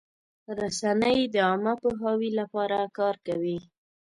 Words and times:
رسنۍ 0.59 1.19
د 1.33 1.35
عامه 1.47 1.73
پوهاوي 1.81 2.29
لپاره 2.39 2.77
کار 2.97 3.15
کوي. 3.27 3.57